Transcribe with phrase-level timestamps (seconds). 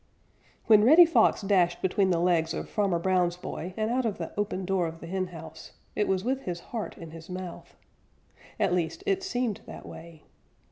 [0.65, 4.33] _When Reddy Fox dashed between the legs of Farmer Brown's boy and out of the
[4.35, 7.75] open door of the henhouse, it was with his heart in his mouth.
[8.59, 10.23] At least, it seemed that way.